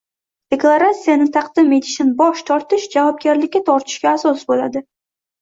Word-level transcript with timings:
Deklaratsiyani 0.53 1.27
taqdim 1.35 1.69
etishdan 1.77 2.09
bosh 2.23 2.41
tortish 2.49 2.89
javobgarlikka 2.97 3.63
tortishga 3.71 4.17
asos 4.17 4.43
bo‘ladi. 4.51 4.85